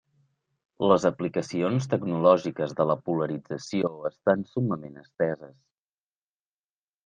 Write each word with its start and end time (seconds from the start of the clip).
Les 0.91 1.03
aplicacions 1.09 1.89
tecnològiques 1.91 2.75
de 2.81 2.89
la 2.93 2.97
polarització 3.09 3.93
estan 4.13 4.45
summament 4.55 5.01
esteses. 5.07 5.57